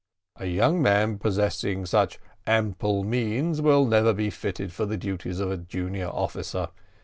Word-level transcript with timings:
A 0.37 0.47
young 0.47 0.81
man 0.81 1.19
possessing 1.19 1.85
such 1.85 2.17
ample 2.47 3.03
means 3.03 3.61
will 3.61 3.85
never 3.85 4.13
be 4.15 4.31
fitted 4.31 4.73
for 4.73 4.87
the 4.87 4.97
duties 4.97 5.39
of 5.39 5.51
a 5.51 5.57
junior 5.57 6.07
officer. 6.07 6.69